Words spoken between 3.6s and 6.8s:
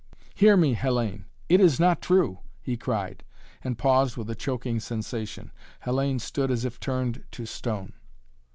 and paused with a choking sensation. Hellayne stood as if